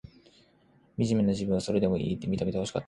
[0.97, 2.79] みじめな自分を、それでもいいって、認めてほしかった。